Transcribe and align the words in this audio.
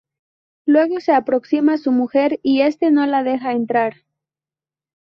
Luego 0.65 0.99
se 0.99 1.11
aproxima 1.11 1.77
su 1.77 1.91
mujer 1.91 2.39
y 2.41 2.61
este 2.61 2.89
no 2.89 3.05
la 3.05 3.21
deja 3.21 3.51
entrar. 3.51 3.97